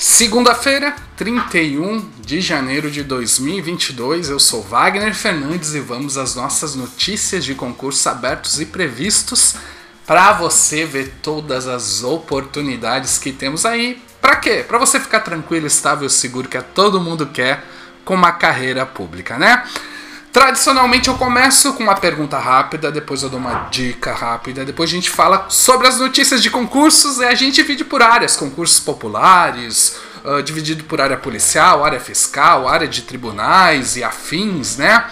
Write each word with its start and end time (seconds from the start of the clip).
Segunda-feira, 0.00 0.94
31 1.16 2.08
de 2.20 2.40
janeiro 2.40 2.88
de 2.88 3.02
2022, 3.02 4.30
eu 4.30 4.38
sou 4.38 4.62
Wagner 4.62 5.12
Fernandes 5.12 5.74
e 5.74 5.80
vamos 5.80 6.16
às 6.16 6.36
nossas 6.36 6.76
notícias 6.76 7.44
de 7.44 7.52
concursos 7.52 8.06
abertos 8.06 8.60
e 8.60 8.66
previstos 8.66 9.56
para 10.06 10.34
você 10.34 10.84
ver 10.84 11.14
todas 11.20 11.66
as 11.66 12.04
oportunidades 12.04 13.18
que 13.18 13.32
temos 13.32 13.66
aí. 13.66 14.00
Para 14.20 14.36
quê? 14.36 14.64
Para 14.66 14.78
você 14.78 15.00
ficar 15.00 15.18
tranquilo, 15.18 15.66
estável, 15.66 16.08
seguro 16.08 16.48
que 16.48 16.56
é 16.56 16.62
todo 16.62 17.00
mundo 17.00 17.26
quer 17.26 17.64
com 18.04 18.14
uma 18.14 18.30
carreira 18.30 18.86
pública, 18.86 19.36
né? 19.36 19.64
Tradicionalmente 20.32 21.08
eu 21.08 21.14
começo 21.14 21.72
com 21.72 21.82
uma 21.82 21.94
pergunta 21.94 22.38
rápida, 22.38 22.92
depois 22.92 23.22
eu 23.22 23.30
dou 23.30 23.40
uma 23.40 23.68
dica 23.70 24.12
rápida, 24.12 24.64
depois 24.64 24.90
a 24.90 24.92
gente 24.92 25.08
fala 25.08 25.46
sobre 25.48 25.86
as 25.86 25.98
notícias 25.98 26.42
de 26.42 26.50
concursos 26.50 27.18
e 27.18 27.24
a 27.24 27.34
gente 27.34 27.56
divide 27.56 27.84
por 27.84 28.02
áreas, 28.02 28.36
concursos 28.36 28.78
populares, 28.78 29.96
uh, 30.24 30.42
dividido 30.42 30.84
por 30.84 31.00
área 31.00 31.16
policial, 31.16 31.82
área 31.82 31.98
fiscal, 31.98 32.68
área 32.68 32.86
de 32.86 33.02
tribunais 33.02 33.96
e 33.96 34.04
afins, 34.04 34.76
né? 34.76 35.06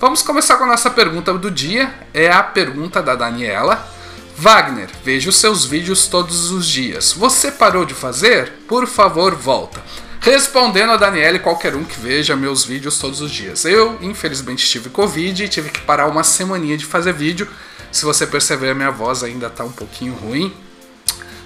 Vamos 0.00 0.20
começar 0.20 0.56
com 0.56 0.64
a 0.64 0.68
nossa 0.68 0.90
pergunta 0.90 1.32
do 1.32 1.50
dia, 1.50 1.94
é 2.12 2.30
a 2.30 2.42
pergunta 2.42 3.00
da 3.00 3.14
Daniela. 3.14 3.88
Wagner, 4.36 4.90
vejo 5.02 5.32
seus 5.32 5.64
vídeos 5.64 6.08
todos 6.08 6.50
os 6.50 6.66
dias. 6.66 7.12
Você 7.12 7.50
parou 7.50 7.86
de 7.86 7.94
fazer? 7.94 8.52
Por 8.68 8.86
favor, 8.86 9.34
volta. 9.34 9.82
Respondendo 10.26 10.90
a 10.90 10.96
Daniela 10.96 11.36
e 11.36 11.38
qualquer 11.38 11.76
um 11.76 11.84
que 11.84 12.00
veja 12.00 12.34
meus 12.34 12.64
vídeos 12.64 12.98
todos 12.98 13.20
os 13.20 13.30
dias. 13.30 13.64
Eu, 13.64 13.96
infelizmente, 14.02 14.68
tive 14.68 14.90
Covid 14.90 15.44
e 15.44 15.48
tive 15.48 15.70
que 15.70 15.80
parar 15.82 16.08
uma 16.08 16.24
semaninha 16.24 16.76
de 16.76 16.84
fazer 16.84 17.12
vídeo. 17.12 17.48
Se 17.92 18.04
você 18.04 18.26
perceber, 18.26 18.74
minha 18.74 18.90
voz 18.90 19.22
ainda 19.22 19.48
tá 19.48 19.62
um 19.62 19.70
pouquinho 19.70 20.14
ruim. 20.14 20.52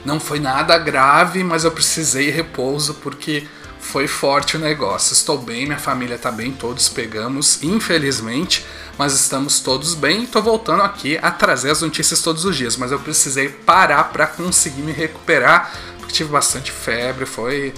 Não 0.03 0.19
foi 0.19 0.41
nada 0.41 0.79
grave, 0.79 1.45
mas 1.45 1.65
eu 1.65 1.71
precisei 1.71 2.31
repouso 2.31 2.95
porque 3.03 3.47
foi 3.79 4.09
forte 4.09 4.57
o 4.57 4.59
negócio. 4.59 5.13
Estou 5.13 5.37
bem, 5.37 5.67
minha 5.67 5.79
família 5.79 6.15
está 6.15 6.31
bem, 6.31 6.51
todos 6.51 6.89
pegamos, 6.89 7.63
infelizmente, 7.63 8.65
mas 8.97 9.13
estamos 9.13 9.61
todos 9.61 9.93
bem. 9.93 10.25
Estou 10.25 10.43
voltando 10.43 10.83
aqui 10.83 11.19
a 11.21 11.31
trazer 11.31 11.71
as 11.71 11.83
notícias 11.83 12.23
todos 12.23 12.47
os 12.47 12.57
dias, 12.57 12.79
mas 12.79 12.91
eu 12.91 12.99
precisei 12.99 13.51
parar 13.51 14.05
para 14.05 14.27
conseguir 14.27 14.81
me 14.81 14.93
recuperar, 14.93 15.71
porque 15.99 16.15
tive 16.15 16.31
bastante 16.31 16.73
febre, 16.73 17.27
foi 17.27 17.75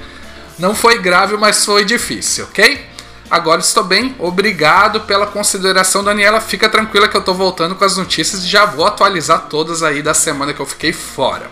não 0.62 0.76
foi 0.76 1.00
grave, 1.00 1.36
mas 1.36 1.64
foi 1.64 1.84
difícil, 1.84 2.44
ok? 2.44 2.86
Agora 3.28 3.60
estou 3.60 3.82
bem, 3.82 4.14
obrigado 4.20 5.00
pela 5.00 5.26
consideração, 5.26 6.04
Daniela. 6.04 6.40
Fica 6.40 6.68
tranquila 6.68 7.08
que 7.08 7.16
eu 7.16 7.20
estou 7.20 7.34
voltando 7.34 7.74
com 7.74 7.84
as 7.84 7.96
notícias 7.96 8.44
e 8.44 8.46
já 8.46 8.64
vou 8.64 8.86
atualizar 8.86 9.48
todas 9.50 9.82
aí 9.82 10.02
da 10.02 10.14
semana 10.14 10.54
que 10.54 10.60
eu 10.60 10.66
fiquei 10.66 10.92
fora. 10.92 11.50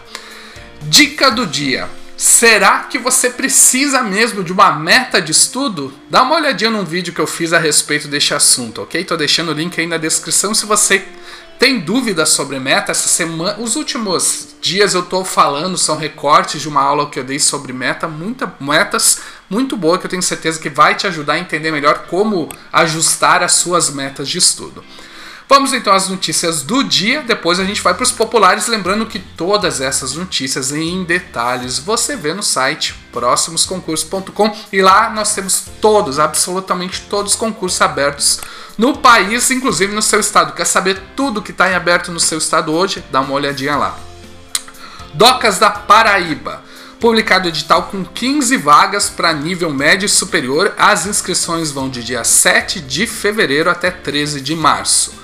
Dica 0.82 1.28
do 1.28 1.44
dia: 1.44 1.88
Será 2.16 2.84
que 2.84 3.00
você 3.00 3.30
precisa 3.30 4.00
mesmo 4.00 4.44
de 4.44 4.52
uma 4.52 4.70
meta 4.70 5.20
de 5.20 5.32
estudo? 5.32 5.92
Dá 6.08 6.22
uma 6.22 6.36
olhadinha 6.36 6.70
num 6.70 6.84
vídeo 6.84 7.12
que 7.12 7.20
eu 7.20 7.26
fiz 7.26 7.52
a 7.52 7.58
respeito 7.58 8.06
deste 8.06 8.32
assunto, 8.32 8.82
ok? 8.82 9.02
Tô 9.02 9.16
deixando 9.16 9.48
o 9.48 9.54
link 9.54 9.80
aí 9.80 9.88
na 9.88 9.96
descrição 9.96 10.54
se 10.54 10.66
você 10.66 11.04
tem 11.60 11.78
dúvidas 11.78 12.30
sobre 12.30 12.58
meta? 12.58 12.90
Essa 12.90 13.06
semana, 13.06 13.60
os 13.60 13.76
últimos 13.76 14.56
dias 14.62 14.94
eu 14.94 15.02
estou 15.02 15.26
falando, 15.26 15.76
são 15.76 15.94
recortes 15.94 16.62
de 16.62 16.68
uma 16.68 16.80
aula 16.80 17.10
que 17.10 17.20
eu 17.20 17.24
dei 17.24 17.38
sobre 17.38 17.70
meta, 17.70 18.08
muita, 18.08 18.52
metas 18.58 19.20
muito 19.48 19.76
boa 19.76 19.98
que 19.98 20.06
eu 20.06 20.10
tenho 20.10 20.22
certeza 20.22 20.58
que 20.58 20.70
vai 20.70 20.94
te 20.94 21.06
ajudar 21.06 21.34
a 21.34 21.38
entender 21.38 21.70
melhor 21.70 22.06
como 22.08 22.48
ajustar 22.72 23.42
as 23.42 23.52
suas 23.52 23.90
metas 23.90 24.26
de 24.26 24.38
estudo. 24.38 24.82
Vamos 25.50 25.74
então 25.74 25.92
às 25.92 26.08
notícias 26.08 26.62
do 26.62 26.82
dia, 26.82 27.22
depois 27.22 27.60
a 27.60 27.64
gente 27.64 27.82
vai 27.82 27.92
para 27.92 28.04
os 28.04 28.12
populares, 28.12 28.66
lembrando 28.66 29.04
que 29.04 29.18
todas 29.18 29.82
essas 29.82 30.14
notícias 30.14 30.72
em 30.72 31.04
detalhes 31.04 31.78
você 31.78 32.16
vê 32.16 32.32
no 32.32 32.42
site 32.42 32.94
próximosconcursos.com 33.12 34.56
e 34.72 34.80
lá 34.80 35.10
nós 35.10 35.34
temos 35.34 35.64
todos, 35.80 36.18
absolutamente 36.18 37.02
todos 37.02 37.32
os 37.32 37.38
concursos 37.38 37.80
abertos 37.82 38.40
no 38.78 38.98
país, 38.98 39.50
inclusive 39.50 39.94
no 39.94 40.02
seu 40.02 40.20
estado. 40.20 40.54
Quer 40.54 40.66
saber 40.66 41.00
tudo 41.14 41.42
que 41.42 41.50
está 41.50 41.70
em 41.70 41.74
aberto 41.74 42.10
no 42.10 42.20
seu 42.20 42.38
estado 42.38 42.72
hoje? 42.72 43.04
Dá 43.10 43.20
uma 43.20 43.34
olhadinha 43.34 43.76
lá. 43.76 43.98
Docas 45.14 45.58
da 45.58 45.70
Paraíba. 45.70 46.62
Publicado 47.00 47.48
edital 47.48 47.84
com 47.84 48.04
15 48.04 48.56
vagas 48.58 49.08
para 49.08 49.32
nível 49.32 49.70
médio 49.72 50.06
e 50.06 50.08
superior. 50.08 50.74
As 50.76 51.06
inscrições 51.06 51.70
vão 51.70 51.88
de 51.88 52.04
dia 52.04 52.24
7 52.24 52.80
de 52.80 53.06
fevereiro 53.06 53.70
até 53.70 53.90
13 53.90 54.40
de 54.40 54.54
março. 54.54 55.14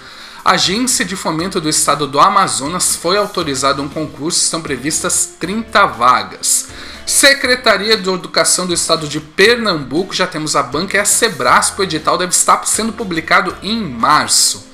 Agência 0.44 1.04
de 1.04 1.16
Fomento 1.16 1.60
do 1.60 1.68
Estado 1.68 2.06
do 2.06 2.20
Amazonas 2.20 2.94
foi 2.94 3.16
autorizado 3.16 3.82
um 3.82 3.88
concurso, 3.88 4.40
estão 4.40 4.62
previstas 4.62 5.34
30 5.40 5.86
vagas. 5.86 6.65
Secretaria 7.06 7.96
de 7.96 8.10
Educação 8.10 8.66
do 8.66 8.74
Estado 8.74 9.06
de 9.06 9.20
Pernambuco, 9.20 10.12
já 10.12 10.26
temos 10.26 10.56
a 10.56 10.62
banca 10.62 10.96
e 10.96 11.00
a 11.00 11.04
Sebrasp, 11.04 11.78
o 11.78 11.84
edital 11.84 12.18
deve 12.18 12.32
estar 12.32 12.66
sendo 12.66 12.92
publicado 12.92 13.56
em 13.62 13.80
março. 13.80 14.66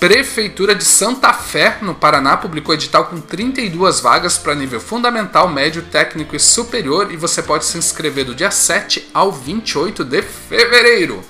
Prefeitura 0.00 0.74
de 0.74 0.82
Santa 0.82 1.30
Fé, 1.34 1.76
no 1.82 1.94
Paraná, 1.94 2.38
publicou 2.38 2.74
edital 2.74 3.04
com 3.04 3.20
32 3.20 4.00
vagas 4.00 4.38
para 4.38 4.54
nível 4.54 4.80
fundamental, 4.80 5.46
médio, 5.46 5.82
técnico 5.82 6.34
e 6.34 6.40
superior, 6.40 7.12
e 7.12 7.16
você 7.18 7.42
pode 7.42 7.66
se 7.66 7.76
inscrever 7.76 8.24
do 8.24 8.34
dia 8.34 8.50
7 8.50 9.10
ao 9.12 9.30
28 9.30 10.04
de 10.04 10.22
fevereiro. 10.22 11.22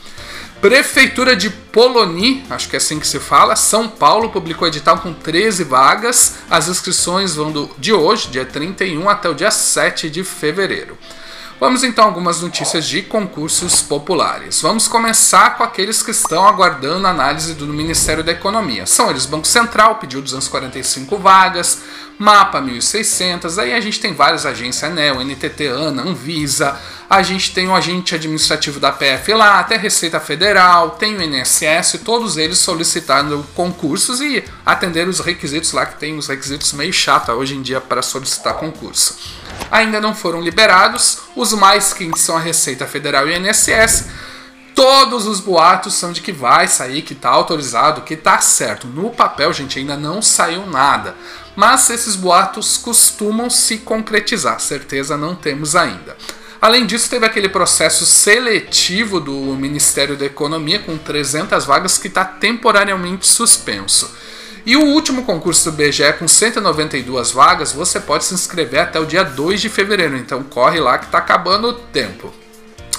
Prefeitura 0.60 1.36
de 1.36 1.50
Poloni, 1.50 2.44
acho 2.50 2.68
que 2.68 2.74
é 2.74 2.78
assim 2.78 2.98
que 2.98 3.06
se 3.06 3.20
fala, 3.20 3.54
São 3.54 3.88
Paulo 3.88 4.30
publicou 4.30 4.66
edital 4.66 4.98
com 4.98 5.14
13 5.14 5.62
vagas. 5.62 6.34
As 6.50 6.66
inscrições 6.66 7.36
vão 7.36 7.52
do, 7.52 7.70
de 7.78 7.92
hoje, 7.92 8.28
dia 8.28 8.44
31, 8.44 9.08
até 9.08 9.28
o 9.28 9.34
dia 9.34 9.52
7 9.52 10.10
de 10.10 10.24
fevereiro. 10.24 10.98
Vamos 11.60 11.84
então 11.84 12.04
a 12.04 12.06
algumas 12.08 12.40
notícias 12.40 12.86
de 12.86 13.02
concursos 13.02 13.82
populares. 13.82 14.60
Vamos 14.60 14.88
começar 14.88 15.56
com 15.56 15.62
aqueles 15.62 16.02
que 16.02 16.10
estão 16.10 16.46
aguardando 16.46 17.06
análise 17.06 17.54
do 17.54 17.66
Ministério 17.66 18.24
da 18.24 18.32
Economia. 18.32 18.84
São 18.84 19.10
eles: 19.10 19.26
Banco 19.26 19.46
Central 19.46 19.96
pediu 19.96 20.20
245 20.20 21.18
vagas, 21.18 21.82
Mapa 22.18 22.60
1.600, 22.60 23.58
aí 23.58 23.72
a 23.72 23.80
gente 23.80 24.00
tem 24.00 24.12
várias 24.12 24.44
agências, 24.44 24.90
ANEL, 24.90 25.20
NTT, 25.22 25.68
ANA, 25.68 26.02
Anvisa, 26.02 26.76
a 27.08 27.22
gente 27.22 27.54
tem 27.54 27.68
o 27.68 27.74
agente 27.74 28.14
administrativo 28.14 28.80
da 28.80 28.90
PF 28.90 29.32
lá, 29.34 29.60
até 29.60 29.76
Receita 29.76 30.18
Federal, 30.18 30.90
tem 30.90 31.16
o 31.16 31.22
INSS, 31.22 32.00
todos 32.04 32.36
eles 32.36 32.58
solicitando 32.58 33.46
concursos 33.54 34.20
e 34.20 34.44
atender 34.66 35.06
os 35.06 35.20
requisitos 35.20 35.72
lá, 35.72 35.86
que 35.86 35.98
tem 35.98 36.18
os 36.18 36.26
requisitos 36.26 36.72
meio 36.72 36.92
chato 36.92 37.30
hoje 37.30 37.54
em 37.54 37.62
dia 37.62 37.80
para 37.80 38.02
solicitar 38.02 38.54
concurso 38.54 39.38
ainda 39.70 40.00
não 40.00 40.14
foram 40.14 40.40
liberados. 40.40 41.18
Os 41.34 41.52
mais 41.52 41.92
quentes 41.92 42.22
são 42.22 42.36
a 42.36 42.40
Receita 42.40 42.86
Federal 42.86 43.28
e 43.28 43.32
o 43.32 43.36
INSS. 43.36 44.06
Todos 44.74 45.26
os 45.26 45.40
boatos 45.40 45.94
são 45.94 46.12
de 46.12 46.20
que 46.20 46.30
vai 46.30 46.68
sair, 46.68 47.02
que 47.02 47.12
está 47.12 47.30
autorizado, 47.30 48.02
que 48.02 48.14
está 48.14 48.38
certo. 48.38 48.86
No 48.86 49.10
papel, 49.10 49.52
gente, 49.52 49.78
ainda 49.78 49.96
não 49.96 50.22
saiu 50.22 50.66
nada. 50.66 51.16
Mas 51.58 51.90
esses 51.90 52.14
boatos 52.14 52.76
costumam 52.76 53.50
se 53.50 53.78
concretizar. 53.78 54.60
Certeza 54.60 55.16
não 55.16 55.34
temos 55.34 55.74
ainda. 55.74 56.16
Além 56.60 56.86
disso, 56.86 57.10
teve 57.10 57.26
aquele 57.26 57.48
processo 57.48 58.06
seletivo 58.06 59.18
do 59.18 59.32
Ministério 59.32 60.16
da 60.16 60.24
Economia 60.24 60.78
com 60.78 60.96
300 60.96 61.64
vagas 61.64 61.98
que 61.98 62.06
está 62.06 62.24
temporariamente 62.24 63.26
suspenso. 63.26 64.08
E 64.64 64.76
o 64.76 64.84
último 64.84 65.24
concurso 65.24 65.68
do 65.68 65.76
BGE 65.76 66.12
com 66.16 66.28
192 66.28 67.32
vagas, 67.32 67.72
você 67.72 67.98
pode 67.98 68.24
se 68.24 68.34
inscrever 68.34 68.78
até 68.78 69.00
o 69.00 69.04
dia 69.04 69.24
2 69.24 69.60
de 69.60 69.68
fevereiro, 69.68 70.16
então 70.16 70.44
corre 70.44 70.78
lá 70.78 70.96
que 70.96 71.06
está 71.06 71.18
acabando 71.18 71.70
o 71.70 71.72
tempo. 71.72 72.32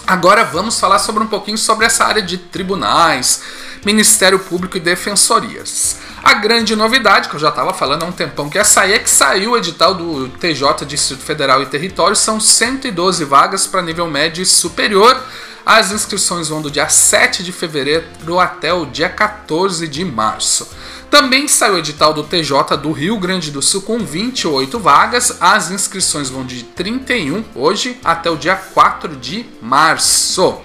Agora 0.05 0.43
vamos 0.43 0.77
falar 0.77 0.99
sobre 0.99 1.23
um 1.23 1.27
pouquinho 1.27 1.57
sobre 1.57 1.85
essa 1.85 2.03
área 2.03 2.21
de 2.21 2.37
tribunais, 2.37 3.41
Ministério 3.85 4.39
Público 4.39 4.77
e 4.77 4.79
defensorias. 4.79 5.97
A 6.23 6.33
grande 6.33 6.75
novidade, 6.75 7.29
que 7.29 7.35
eu 7.35 7.39
já 7.39 7.49
estava 7.49 7.73
falando 7.73 8.03
há 8.03 8.05
um 8.05 8.11
tempão 8.11 8.49
que 8.49 8.57
ia 8.57 8.63
sair, 8.63 8.93
é 8.93 8.99
que 8.99 9.09
saiu 9.09 9.51
o 9.51 9.57
edital 9.57 9.93
do 9.93 10.27
TJ, 10.29 10.85
Distrito 10.85 11.23
Federal 11.23 11.61
e 11.61 11.65
Território, 11.65 12.15
são 12.15 12.39
112 12.39 13.23
vagas 13.23 13.65
para 13.65 13.81
nível 13.81 14.07
médio 14.07 14.41
e 14.41 14.45
superior. 14.45 15.21
As 15.65 15.91
inscrições 15.91 16.49
vão 16.49 16.61
do 16.61 16.71
dia 16.71 16.89
7 16.89 17.43
de 17.43 17.51
fevereiro 17.51 18.05
até 18.39 18.73
o 18.73 18.85
dia 18.85 19.09
14 19.09 19.87
de 19.87 20.03
março. 20.03 20.67
Também 21.09 21.47
saiu 21.47 21.75
o 21.75 21.77
edital 21.79 22.13
do 22.13 22.23
TJ 22.23 22.77
do 22.77 22.91
Rio 22.91 23.17
Grande 23.17 23.49
do 23.49 23.61
Sul 23.61 23.81
com 23.81 23.99
28 23.99 24.79
vagas. 24.79 25.37
As 25.39 25.71
inscrições 25.71 26.29
vão 26.29 26.45
de 26.45 26.63
31 26.63 27.43
hoje 27.55 27.99
até 28.03 28.29
o 28.29 28.35
dia 28.37 28.55
4 28.55 29.15
de 29.15 29.45
março. 29.61 30.59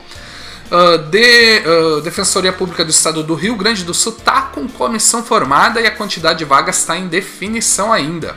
Uh, 0.71 0.99
de, 1.11 1.63
uh, 1.67 2.01
Defensoria 2.01 2.53
Pública 2.53 2.85
do 2.85 2.91
Estado 2.91 3.23
do 3.23 3.35
Rio 3.35 3.55
Grande 3.55 3.85
do 3.85 3.93
Sul 3.93 4.17
está 4.19 4.43
com 4.43 4.67
comissão 4.67 5.23
formada 5.23 5.81
e 5.81 5.87
a 5.87 5.91
quantidade 5.91 6.39
de 6.39 6.45
vagas 6.45 6.79
está 6.79 6.97
em 6.97 7.07
definição 7.07 7.93
ainda. 7.93 8.37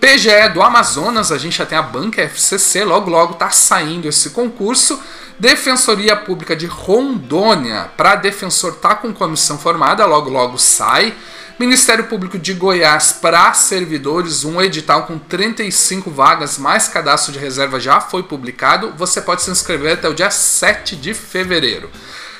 PGE 0.00 0.48
do 0.54 0.62
Amazonas, 0.62 1.32
a 1.32 1.38
gente 1.38 1.58
já 1.58 1.66
tem 1.66 1.76
a 1.76 1.82
banca 1.82 2.22
FCC, 2.22 2.84
logo 2.84 3.10
logo 3.10 3.32
está 3.32 3.50
saindo 3.50 4.06
esse 4.06 4.30
concurso. 4.30 4.98
Defensoria 5.38 6.16
Pública 6.16 6.54
de 6.54 6.66
Rondônia, 6.66 7.90
para 7.96 8.14
defensor 8.14 8.74
tá 8.74 8.94
com 8.94 9.12
comissão 9.12 9.58
formada, 9.58 10.06
logo 10.06 10.30
logo 10.30 10.56
sai. 10.56 11.14
Ministério 11.58 12.04
Público 12.04 12.38
de 12.38 12.54
Goiás 12.54 13.10
para 13.10 13.52
servidores, 13.52 14.44
um 14.44 14.62
edital 14.62 15.06
com 15.06 15.18
35 15.18 16.08
vagas, 16.08 16.56
mais 16.56 16.86
cadastro 16.86 17.32
de 17.32 17.38
reserva 17.40 17.80
já 17.80 18.00
foi 18.00 18.22
publicado. 18.22 18.94
Você 18.96 19.20
pode 19.20 19.42
se 19.42 19.50
inscrever 19.50 19.94
até 19.94 20.08
o 20.08 20.14
dia 20.14 20.30
7 20.30 20.94
de 20.94 21.12
fevereiro. 21.12 21.90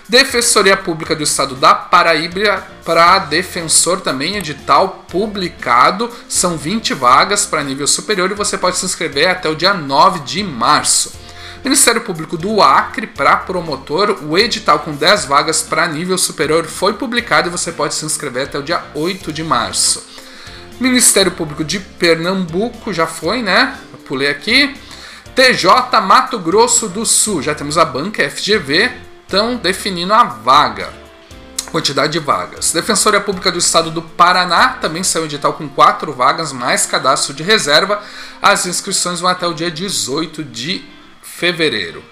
Defensoria 0.08 0.76
Pública 0.76 1.16
do 1.16 1.24
Estado 1.24 1.56
da 1.56 1.74
Paraíba 1.74 2.64
para 2.84 3.18
defensor 3.18 4.00
também, 4.00 4.36
edital 4.36 5.04
publicado. 5.10 6.08
São 6.28 6.56
20 6.56 6.94
vagas 6.94 7.44
para 7.44 7.64
nível 7.64 7.88
superior 7.88 8.30
e 8.30 8.34
você 8.34 8.56
pode 8.56 8.76
se 8.76 8.86
inscrever 8.86 9.28
até 9.28 9.48
o 9.48 9.56
dia 9.56 9.74
9 9.74 10.20
de 10.20 10.44
março. 10.44 11.12
Ministério 11.64 12.00
Público 12.02 12.36
do 12.36 12.62
Acre 12.62 13.06
para 13.06 13.36
promotor, 13.36 14.18
o 14.22 14.38
edital 14.38 14.78
com 14.80 14.92
10 14.94 15.24
vagas 15.26 15.62
para 15.62 15.86
nível 15.88 16.16
superior 16.16 16.64
foi 16.66 16.94
publicado 16.94 17.48
e 17.48 17.50
você 17.50 17.72
pode 17.72 17.94
se 17.94 18.04
inscrever 18.04 18.44
até 18.44 18.58
o 18.58 18.62
dia 18.62 18.82
8 18.94 19.32
de 19.32 19.42
março. 19.42 20.06
Ministério 20.80 21.32
Público 21.32 21.64
de 21.64 21.80
Pernambuco 21.80 22.92
já 22.92 23.06
foi, 23.06 23.42
né? 23.42 23.76
Eu 23.92 23.98
pulei 23.98 24.28
aqui. 24.28 24.76
TJ 25.34 26.00
Mato 26.00 26.38
Grosso 26.38 26.88
do 26.88 27.04
Sul, 27.04 27.42
já 27.42 27.54
temos 27.54 27.76
a 27.76 27.84
banca 27.84 28.28
FGV, 28.28 28.90
estão 29.22 29.56
definindo 29.56 30.14
a 30.14 30.24
vaga, 30.24 30.92
quantidade 31.70 32.12
de 32.12 32.18
vagas. 32.18 32.72
Defensoria 32.72 33.20
Pública 33.20 33.50
do 33.50 33.58
Estado 33.58 33.90
do 33.90 34.02
Paraná 34.02 34.70
também 34.80 35.02
saiu 35.02 35.26
edital 35.26 35.52
com 35.52 35.68
quatro 35.68 36.12
vagas, 36.12 36.52
mais 36.52 36.86
cadastro 36.86 37.34
de 37.34 37.42
reserva. 37.42 38.02
As 38.40 38.66
inscrições 38.66 39.20
vão 39.20 39.30
até 39.30 39.46
o 39.46 39.54
dia 39.54 39.70
18 39.70 40.42
de 40.44 40.97
fevereiro. 41.38 42.02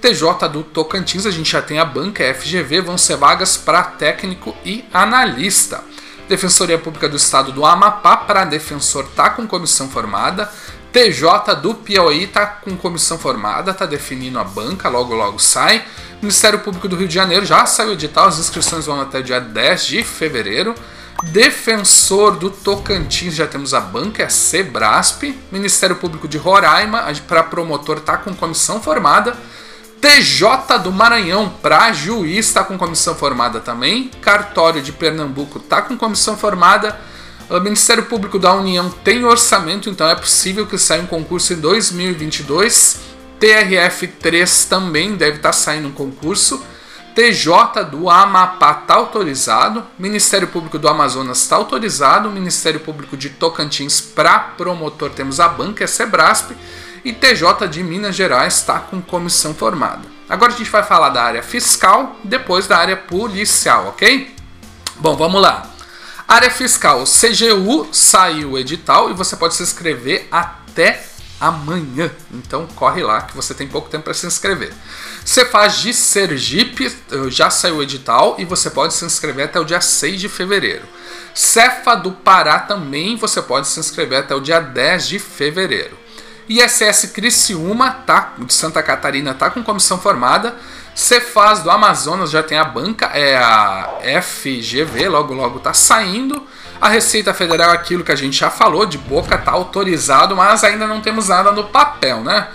TJ 0.00 0.48
do 0.48 0.62
Tocantins, 0.62 1.26
a 1.26 1.30
gente 1.30 1.50
já 1.50 1.60
tem 1.60 1.80
a 1.80 1.84
banca 1.84 2.22
FGV, 2.34 2.82
vão 2.82 2.96
ser 2.96 3.16
vagas 3.16 3.56
para 3.56 3.82
técnico 3.82 4.54
e 4.64 4.84
analista. 4.94 5.82
Defensoria 6.28 6.78
Pública 6.78 7.08
do 7.08 7.16
Estado 7.16 7.50
do 7.50 7.64
Amapá, 7.64 8.16
para 8.16 8.44
defensor, 8.44 9.08
tá 9.16 9.30
com 9.30 9.46
comissão 9.46 9.88
formada. 9.88 10.50
TJ 10.92 11.56
do 11.60 11.74
Piauí 11.74 12.28
tá 12.28 12.46
com 12.46 12.76
comissão 12.76 13.18
formada, 13.18 13.74
tá 13.74 13.84
definindo 13.86 14.38
a 14.38 14.44
banca, 14.44 14.88
logo 14.88 15.14
logo 15.14 15.38
sai. 15.40 15.84
Ministério 16.22 16.60
Público 16.60 16.88
do 16.88 16.96
Rio 16.96 17.08
de 17.08 17.14
Janeiro 17.14 17.44
já 17.44 17.66
saiu 17.66 17.90
o 17.90 17.92
edital, 17.94 18.28
as 18.28 18.38
inscrições 18.38 18.86
vão 18.86 19.00
até 19.00 19.20
dia 19.20 19.40
10 19.40 19.86
de 19.86 20.04
fevereiro. 20.04 20.74
Defensor 21.24 22.36
do 22.36 22.50
Tocantins, 22.50 23.34
já 23.34 23.46
temos 23.46 23.72
a 23.72 23.80
banca, 23.80 24.22
é 24.22 24.26
a 24.26 24.30
Sebrasp. 24.30 25.34
Ministério 25.50 25.96
Público 25.96 26.28
de 26.28 26.36
Roraima, 26.36 27.04
para 27.26 27.42
promotor, 27.42 27.98
está 27.98 28.16
com 28.18 28.34
comissão 28.34 28.80
formada. 28.82 29.36
TJ 30.00 30.78
do 30.82 30.92
Maranhão, 30.92 31.48
para 31.62 31.92
juiz, 31.92 32.46
está 32.46 32.62
com 32.62 32.76
comissão 32.76 33.14
formada 33.14 33.60
também. 33.60 34.10
Cartório 34.20 34.82
de 34.82 34.92
Pernambuco 34.92 35.58
está 35.58 35.80
com 35.80 35.96
comissão 35.96 36.36
formada. 36.36 36.98
O 37.48 37.60
Ministério 37.60 38.04
Público 38.04 38.38
da 38.38 38.52
União 38.52 38.90
tem 38.90 39.24
orçamento, 39.24 39.88
então 39.88 40.08
é 40.08 40.14
possível 40.14 40.66
que 40.66 40.76
saia 40.76 41.02
um 41.02 41.06
concurso 41.06 41.52
em 41.52 41.56
2022. 41.56 43.00
TRF3 43.40 44.68
também 44.68 45.14
deve 45.14 45.36
estar 45.36 45.50
tá 45.50 45.52
saindo 45.52 45.88
um 45.88 45.92
concurso. 45.92 46.62
TJ 47.16 47.84
do 47.90 48.10
Amapá 48.10 48.80
está 48.82 48.96
autorizado, 48.96 49.82
Ministério 49.98 50.48
Público 50.48 50.78
do 50.78 50.86
Amazonas 50.86 51.38
está 51.38 51.56
autorizado, 51.56 52.28
Ministério 52.28 52.78
Público 52.78 53.16
de 53.16 53.30
Tocantins 53.30 54.02
para 54.02 54.38
promotor 54.38 55.08
temos 55.08 55.40
a 55.40 55.48
banca, 55.48 55.82
é 55.82 55.86
Sebrasp, 55.86 56.50
e 57.02 57.14
TJ 57.14 57.68
de 57.70 57.82
Minas 57.82 58.14
Gerais 58.14 58.56
está 58.56 58.80
com 58.80 59.00
comissão 59.00 59.54
formada. 59.54 60.02
Agora 60.28 60.52
a 60.52 60.56
gente 60.58 60.68
vai 60.68 60.82
falar 60.82 61.08
da 61.08 61.22
área 61.22 61.42
fiscal, 61.42 62.16
depois 62.22 62.66
da 62.66 62.76
área 62.76 62.98
policial, 62.98 63.86
ok? 63.86 64.36
Bom, 64.96 65.16
vamos 65.16 65.40
lá. 65.40 65.70
Área 66.28 66.50
fiscal, 66.50 67.04
CGU 67.04 67.88
saiu 67.92 68.50
o 68.50 68.58
edital 68.58 69.10
e 69.10 69.14
você 69.14 69.36
pode 69.36 69.54
se 69.54 69.62
inscrever 69.62 70.28
até 70.30 71.02
amanhã. 71.40 72.10
Então 72.30 72.66
corre 72.76 73.02
lá 73.02 73.22
que 73.22 73.34
você 73.34 73.54
tem 73.54 73.66
pouco 73.66 73.88
tempo 73.88 74.04
para 74.04 74.12
se 74.12 74.26
inscrever. 74.26 74.74
Você 75.26 75.44
faz 75.44 75.78
de 75.78 75.92
Sergipe, 75.92 76.86
eh, 76.86 77.30
já 77.30 77.50
saiu 77.50 77.78
o 77.78 77.82
edital 77.82 78.36
e 78.38 78.44
você 78.44 78.70
pode 78.70 78.94
se 78.94 79.04
inscrever 79.04 79.46
até 79.46 79.58
o 79.58 79.64
dia 79.64 79.80
6 79.80 80.20
de 80.20 80.28
fevereiro. 80.28 80.84
Cefa 81.34 81.96
do 81.96 82.12
Pará 82.12 82.60
também 82.60 83.16
você 83.16 83.42
pode 83.42 83.66
se 83.66 83.80
inscrever 83.80 84.20
até 84.20 84.36
o 84.36 84.40
dia 84.40 84.60
10 84.60 85.08
de 85.08 85.18
fevereiro. 85.18 85.98
ISS 86.48 87.10
Criciúma, 87.12 87.90
tá, 88.06 88.34
de 88.38 88.54
Santa 88.54 88.80
Catarina, 88.84 89.34
tá 89.34 89.50
com 89.50 89.64
comissão 89.64 89.98
formada. 89.98 90.54
Cefaz 90.94 91.58
do 91.60 91.72
Amazonas 91.72 92.30
já 92.30 92.44
tem 92.44 92.56
a 92.56 92.64
banca, 92.64 93.06
é 93.06 93.36
a 93.36 93.98
FGV, 94.22 95.08
logo 95.08 95.34
logo 95.34 95.58
tá 95.58 95.74
saindo. 95.74 96.46
A 96.80 96.88
Receita 96.88 97.34
Federal, 97.34 97.72
aquilo 97.72 98.04
que 98.04 98.12
a 98.12 98.16
gente 98.16 98.38
já 98.38 98.48
falou, 98.48 98.86
de 98.86 98.96
boca 98.96 99.36
tá 99.36 99.50
autorizado, 99.50 100.36
mas 100.36 100.62
ainda 100.62 100.86
não 100.86 101.00
temos 101.00 101.26
nada 101.28 101.50
no 101.50 101.64
papel, 101.64 102.22
né? 102.22 102.46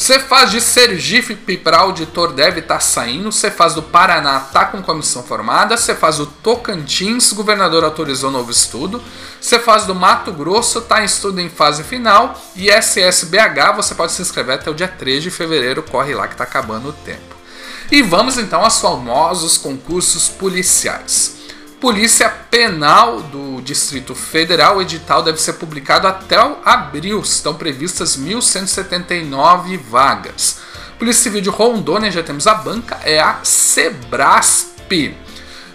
Cefaz 0.00 0.50
de 0.50 0.62
Sergipe 0.62 1.58
para 1.58 1.80
auditor 1.80 2.32
deve 2.32 2.60
estar 2.60 2.76
tá 2.76 2.80
saindo. 2.80 3.30
Cefaz 3.30 3.74
do 3.74 3.82
Paraná 3.82 4.46
está 4.46 4.64
com 4.64 4.82
comissão 4.82 5.22
formada. 5.22 5.76
Cefaz 5.76 6.16
do 6.16 6.24
Tocantins, 6.24 7.34
governador 7.34 7.84
autorizou 7.84 8.30
novo 8.30 8.50
estudo. 8.50 9.02
Cefaz 9.42 9.84
do 9.84 9.94
Mato 9.94 10.32
Grosso 10.32 10.78
está 10.78 11.02
em 11.02 11.04
estudo 11.04 11.38
em 11.38 11.50
fase 11.50 11.84
final. 11.84 12.34
E 12.56 12.70
SSBH 12.70 13.76
você 13.76 13.94
pode 13.94 14.12
se 14.12 14.22
inscrever 14.22 14.54
até 14.54 14.70
o 14.70 14.74
dia 14.74 14.88
3 14.88 15.22
de 15.22 15.30
fevereiro. 15.30 15.82
Corre 15.82 16.14
lá 16.14 16.26
que 16.26 16.32
está 16.32 16.44
acabando 16.44 16.88
o 16.88 16.94
tempo. 16.94 17.36
E 17.92 18.00
vamos 18.00 18.38
então 18.38 18.64
aos 18.64 18.80
famosos 18.80 19.58
concursos 19.58 20.30
policiais. 20.30 21.39
Polícia 21.80 22.28
Penal 22.28 23.22
do 23.22 23.62
Distrito 23.62 24.14
Federal, 24.14 24.76
o 24.76 24.82
edital 24.82 25.22
deve 25.22 25.40
ser 25.40 25.54
publicado 25.54 26.06
até 26.06 26.36
abril. 26.62 27.20
Estão 27.20 27.54
previstas 27.54 28.18
1.179 28.18 29.78
vagas. 29.78 30.58
Polícia 30.98 31.22
Civil 31.22 31.40
de 31.40 31.48
Rondônia, 31.48 32.10
já 32.10 32.22
temos 32.22 32.46
a 32.46 32.52
banca, 32.52 33.00
é 33.02 33.18
a 33.18 33.38
Sebrasp. 33.42 35.16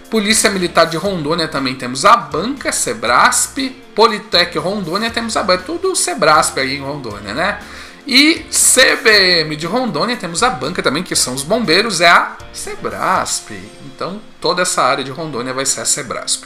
Polícia 0.08 0.48
Militar 0.48 0.86
de 0.86 0.96
Rondônia 0.96 1.48
também 1.48 1.74
temos 1.74 2.04
a 2.04 2.16
banca, 2.16 2.70
Sebrasp. 2.70 3.58
Politec 3.92 4.56
Rondônia 4.58 5.10
temos 5.10 5.36
a 5.36 5.42
banca, 5.42 5.64
tudo 5.64 5.96
Sebrasp 5.96 6.56
aí 6.60 6.76
em 6.76 6.82
Rondônia, 6.82 7.34
né? 7.34 7.58
E 8.06 8.46
CBM 8.50 9.56
de 9.56 9.66
Rondônia 9.66 10.16
temos 10.16 10.42
a 10.42 10.50
banca 10.50 10.82
também, 10.82 11.02
que 11.02 11.16
são 11.16 11.34
os 11.34 11.42
bombeiros, 11.42 12.00
é 12.00 12.08
a 12.08 12.36
Sebrasp. 12.52 13.50
Então 13.86 14.20
toda 14.40 14.62
essa 14.62 14.82
área 14.82 15.02
de 15.02 15.10
Rondônia 15.10 15.52
vai 15.52 15.66
ser 15.66 15.80
a 15.80 15.84
Sebrasp. 15.84 16.44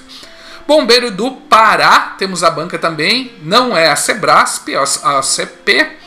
Bombeiro 0.67 1.11
do 1.11 1.33
Pará, 1.33 2.15
temos 2.17 2.43
a 2.43 2.51
banca 2.51 2.79
também, 2.79 3.35
não 3.43 3.77
é 3.77 3.91
a 3.91 3.97
Sebrasp, 3.97 4.69
é 4.69 4.77
a 4.77 5.21
CP, 5.21 5.99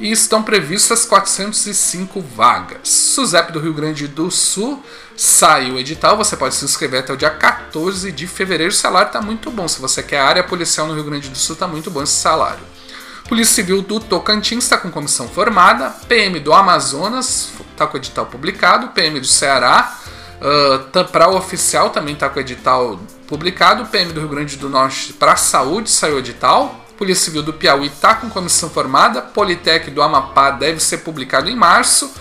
e 0.00 0.10
estão 0.10 0.42
previstas 0.42 1.04
405 1.04 2.20
vagas. 2.20 2.88
SUSEP 2.88 3.52
do 3.52 3.60
Rio 3.60 3.74
Grande 3.74 4.08
do 4.08 4.30
Sul 4.30 4.82
sai 5.16 5.70
o 5.70 5.78
edital, 5.78 6.16
você 6.16 6.36
pode 6.36 6.54
se 6.54 6.64
inscrever 6.64 7.00
até 7.00 7.12
o 7.12 7.16
dia 7.16 7.30
14 7.30 8.10
de 8.10 8.26
fevereiro. 8.26 8.72
O 8.72 8.76
salário 8.76 9.08
está 9.08 9.20
muito 9.20 9.50
bom. 9.50 9.68
Se 9.68 9.80
você 9.80 10.02
quer 10.02 10.20
área 10.20 10.42
policial 10.42 10.86
no 10.86 10.94
Rio 10.94 11.04
Grande 11.04 11.28
do 11.28 11.36
Sul, 11.36 11.54
está 11.54 11.68
muito 11.68 11.90
bom 11.90 12.02
esse 12.02 12.14
salário. 12.14 12.71
Polícia 13.28 13.54
Civil 13.54 13.82
do 13.82 14.00
Tocantins 14.00 14.64
está 14.64 14.76
com 14.76 14.90
comissão 14.90 15.28
formada, 15.28 15.90
PM 16.08 16.38
do 16.40 16.52
Amazonas 16.52 17.50
está 17.70 17.86
com 17.86 17.96
edital 17.96 18.26
publicado, 18.26 18.88
PM 18.88 19.18
do 19.18 19.26
Ceará, 19.26 19.98
uh, 20.40 21.04
para 21.04 21.28
o 21.28 21.36
oficial 21.36 21.90
também 21.90 22.14
está 22.14 22.28
com 22.28 22.40
edital 22.40 23.00
publicado, 23.26 23.86
PM 23.86 24.12
do 24.12 24.20
Rio 24.20 24.28
Grande 24.28 24.56
do 24.56 24.68
Norte 24.68 25.12
para 25.12 25.32
a 25.32 25.36
saúde 25.36 25.90
saiu 25.90 26.18
edital, 26.18 26.84
Polícia 26.98 27.24
Civil 27.24 27.42
do 27.42 27.52
Piauí 27.52 27.86
está 27.86 28.14
com 28.14 28.28
comissão 28.28 28.68
formada, 28.68 29.22
Politec 29.22 29.90
do 29.90 30.02
Amapá 30.02 30.50
deve 30.50 30.80
ser 30.80 30.98
publicado 30.98 31.48
em 31.48 31.56
março, 31.56 32.12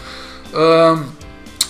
uh, 0.53 1.21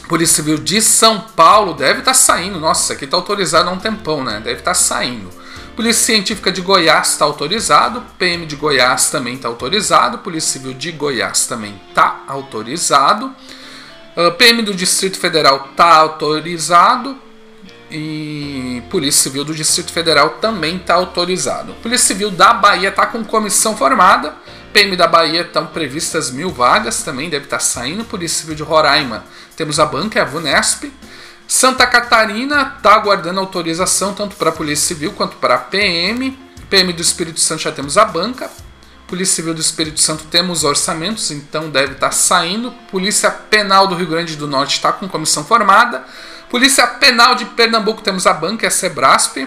Polícia 0.08 0.36
Civil 0.36 0.58
de 0.58 0.82
São 0.82 1.22
Paulo 1.22 1.74
deve 1.74 2.00
estar 2.00 2.12
tá 2.12 2.16
saindo, 2.16 2.60
nossa, 2.60 2.94
aqui 2.94 3.06
está 3.06 3.16
autorizado 3.16 3.70
há 3.70 3.72
um 3.72 3.80
tempão, 3.80 4.24
né? 4.24 4.42
Deve 4.44 4.60
estar 4.60 4.72
tá 4.72 4.76
saindo. 4.76 5.41
Polícia 5.76 6.06
Científica 6.06 6.52
de 6.52 6.62
Goiás 6.62 7.12
está 7.12 7.26
autorizado, 7.26 8.04
PM 8.18 8.46
de 8.46 8.56
Goiás 8.56 9.10
também 9.10 9.36
está 9.36 9.48
autorizado, 9.48 10.18
Polícia 10.20 10.54
Civil 10.54 10.74
de 10.74 10.92
Goiás 10.92 11.48
também 11.48 11.80
está 11.90 12.24
autorizado, 12.28 13.34
ah, 14.16 14.32
PM 14.32 14.62
do 14.62 14.74
Distrito 14.74 15.18
Federal 15.18 15.70
está 15.72 15.96
autorizado 15.96 17.18
e 17.90 18.84
Polícia 18.90 19.24
Civil 19.24 19.44
do 19.44 19.54
Distrito 19.54 19.92
Federal 19.92 20.32
também 20.42 20.76
está 20.78 20.96
autorizado. 20.96 21.74
Polícia 21.76 22.08
Civil 22.08 22.32
da 22.32 22.54
Bahia 22.54 22.90
está 22.90 23.06
com 23.06 23.24
comissão 23.24 23.76
formada, 23.76 24.36
PM 24.74 24.96
da 24.96 25.08
Bahia 25.08 25.42
estão 25.42 25.68
previstas 25.68 26.32
mil 26.32 26.50
vagas, 26.50 27.04
também 27.04 27.30
deve 27.30 27.46
estar 27.46 27.58
tá 27.58 27.64
saindo. 27.64 28.06
Polícia 28.06 28.42
Civil 28.42 28.56
de 28.56 28.64
Roraima 28.64 29.24
temos 29.56 29.80
a 29.80 29.86
banca, 29.86 30.20
é 30.20 30.22
a 30.22 30.26
VUNESP. 30.26 30.92
Santa 31.54 31.86
Catarina 31.86 32.76
está 32.78 32.94
aguardando 32.94 33.42
autorização 33.42 34.14
tanto 34.14 34.38
para 34.38 34.52
a 34.52 34.54
Polícia 34.54 34.88
Civil 34.88 35.12
quanto 35.12 35.36
para 35.36 35.56
a 35.56 35.58
PM. 35.58 36.40
PM 36.70 36.94
do 36.94 37.02
Espírito 37.02 37.42
Santo 37.42 37.64
já 37.64 37.74
temos 37.74 37.98
a 37.98 38.06
banca. 38.06 38.50
Polícia 39.06 39.36
Civil 39.36 39.54
do 39.54 39.60
Espírito 39.60 40.00
Santo 40.00 40.24
temos 40.32 40.64
orçamentos, 40.64 41.30
então 41.30 41.70
deve 41.70 41.92
estar 41.92 42.08
tá 42.08 42.12
saindo. 42.14 42.72
Polícia 42.90 43.30
Penal 43.30 43.86
do 43.86 43.96
Rio 43.96 44.08
Grande 44.08 44.38
do 44.38 44.48
Norte 44.48 44.76
está 44.76 44.94
com 44.94 45.10
comissão 45.10 45.44
formada. 45.44 46.06
Polícia 46.50 46.88
Penal 46.88 47.36
de 47.36 47.44
Pernambuco 47.44 48.02
temos 48.02 48.26
a 48.26 48.32
banca, 48.32 48.66
é 48.66 48.70
a 48.70 48.72
Sebrasp. 48.72 49.46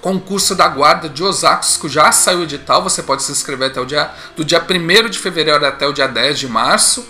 Concurso 0.00 0.56
da 0.56 0.66
Guarda 0.66 1.08
de 1.08 1.22
Osasco 1.22 1.88
já 1.88 2.10
saiu 2.10 2.42
edital, 2.42 2.82
você 2.82 3.00
pode 3.00 3.22
se 3.22 3.30
inscrever 3.30 3.70
até 3.70 3.80
o 3.80 3.86
dia, 3.86 4.10
do 4.34 4.44
dia 4.44 4.60
1 4.60 5.08
de 5.08 5.20
fevereiro 5.20 5.64
até 5.64 5.86
o 5.86 5.92
dia 5.92 6.08
10 6.08 6.40
de 6.40 6.48
março. 6.48 7.06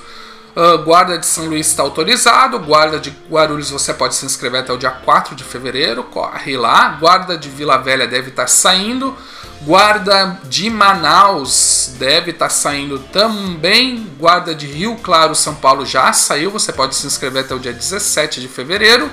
Uh, 0.54 0.76
guarda 0.84 1.16
de 1.16 1.24
São 1.24 1.46
Luís 1.46 1.66
está 1.68 1.82
autorizado. 1.82 2.58
Guarda 2.58 2.98
de 2.98 3.10
Guarulhos 3.30 3.70
você 3.70 3.94
pode 3.94 4.14
se 4.14 4.26
inscrever 4.26 4.60
até 4.60 4.72
o 4.72 4.76
dia 4.76 4.90
4 4.90 5.34
de 5.34 5.42
fevereiro. 5.42 6.04
Corre 6.04 6.56
lá. 6.58 6.90
Guarda 7.00 7.38
de 7.38 7.48
Vila 7.48 7.78
Velha 7.78 8.06
deve 8.06 8.28
estar 8.28 8.46
saindo. 8.46 9.16
Guarda 9.62 10.38
de 10.44 10.68
Manaus 10.68 11.94
deve 11.98 12.32
estar 12.32 12.50
saindo 12.50 12.98
também. 12.98 14.06
Guarda 14.18 14.54
de 14.54 14.66
Rio 14.66 14.96
Claro, 14.96 15.34
São 15.34 15.54
Paulo 15.54 15.86
já 15.86 16.12
saiu. 16.12 16.50
Você 16.50 16.70
pode 16.70 16.96
se 16.96 17.06
inscrever 17.06 17.44
até 17.44 17.54
o 17.54 17.58
dia 17.58 17.72
17 17.72 18.40
de 18.40 18.48
fevereiro. 18.48 19.10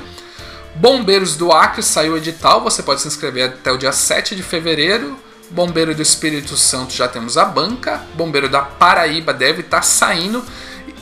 Bombeiros 0.76 1.38
do 1.38 1.54
Acre 1.54 1.82
saiu 1.82 2.18
edital. 2.18 2.62
Você 2.62 2.84
pode 2.84 3.00
se 3.00 3.08
inscrever 3.08 3.46
até 3.46 3.72
o 3.72 3.78
dia 3.78 3.94
7 3.94 4.36
de 4.36 4.44
fevereiro. 4.44 5.18
Bombeiro 5.52 5.96
do 5.96 6.02
Espírito 6.02 6.58
Santo 6.58 6.94
já 6.94 7.08
temos 7.08 7.38
a 7.38 7.46
banca. 7.46 8.04
Bombeiro 8.14 8.50
da 8.50 8.62
Paraíba 8.62 9.34
deve 9.34 9.62
estar 9.62 9.84
saindo 9.84 10.44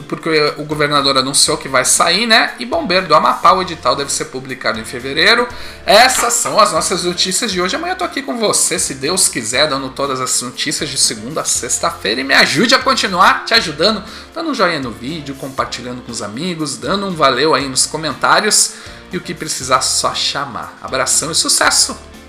porque 0.07 0.53
o 0.57 0.63
governador 0.63 1.17
anunciou 1.17 1.57
que 1.57 1.67
vai 1.67 1.85
sair, 1.85 2.25
né? 2.25 2.53
E 2.59 2.65
Bombeiro 2.65 3.07
do 3.07 3.13
Amapá, 3.13 3.51
o 3.53 3.61
edital 3.61 3.95
deve 3.95 4.11
ser 4.11 4.25
publicado 4.25 4.79
em 4.79 4.85
fevereiro. 4.85 5.47
Essas 5.85 6.33
são 6.33 6.59
as 6.59 6.71
nossas 6.71 7.03
notícias 7.03 7.51
de 7.51 7.61
hoje. 7.61 7.75
Amanhã 7.75 7.93
eu 7.93 7.97
tô 7.97 8.03
aqui 8.03 8.21
com 8.21 8.37
você, 8.37 8.79
se 8.79 8.95
Deus 8.95 9.27
quiser, 9.27 9.67
dando 9.67 9.89
todas 9.89 10.19
as 10.19 10.41
notícias 10.41 10.89
de 10.89 10.97
segunda 10.97 11.41
a 11.41 11.45
sexta-feira. 11.45 12.21
E 12.21 12.23
me 12.23 12.33
ajude 12.33 12.73
a 12.73 12.79
continuar 12.79 13.45
te 13.45 13.53
ajudando, 13.53 14.03
dando 14.33 14.49
um 14.49 14.53
joinha 14.53 14.79
no 14.79 14.91
vídeo, 14.91 15.35
compartilhando 15.35 16.01
com 16.01 16.11
os 16.11 16.21
amigos, 16.21 16.77
dando 16.77 17.05
um 17.05 17.11
valeu 17.11 17.53
aí 17.53 17.67
nos 17.67 17.85
comentários. 17.85 18.73
E 19.11 19.17
o 19.17 19.21
que 19.21 19.33
precisar, 19.33 19.81
só 19.81 20.13
chamar. 20.15 20.77
Abração 20.81 21.31
e 21.31 21.35
sucesso! 21.35 22.16